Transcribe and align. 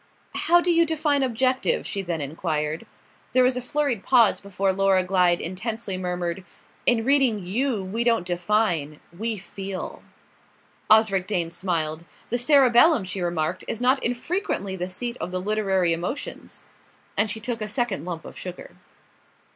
"How 0.33 0.61
do 0.61 0.71
you 0.73 0.83
define 0.83 1.21
objective?" 1.21 1.85
she 1.85 2.01
then 2.01 2.21
enquired. 2.21 2.87
There 3.33 3.43
was 3.43 3.55
a 3.55 3.61
flurried 3.61 4.03
pause 4.03 4.39
before 4.39 4.73
Laura 4.73 5.03
Glyde 5.03 5.39
intensely 5.39 5.95
murmured: 5.95 6.43
"In 6.87 7.05
reading 7.05 7.37
you 7.37 7.83
we 7.83 8.03
don't 8.03 8.25
define, 8.25 8.99
we 9.15 9.37
feel." 9.37 10.01
Otsric 10.89 11.27
Dane 11.27 11.51
smiled. 11.51 12.05
"The 12.31 12.39
cerebellum," 12.39 13.03
she 13.03 13.21
remarked, 13.21 13.63
"is 13.67 13.79
not 13.79 14.03
infrequently 14.03 14.75
the 14.75 14.89
seat 14.89 15.17
of 15.21 15.29
the 15.29 15.39
literary 15.39 15.93
emotions." 15.93 16.63
And 17.15 17.29
she 17.29 17.39
took 17.39 17.61
a 17.61 17.67
second 17.67 18.03
lump 18.03 18.25
of 18.25 18.35
sugar. 18.35 18.71